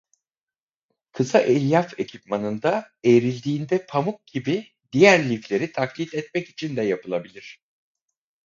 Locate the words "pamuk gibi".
3.85-4.67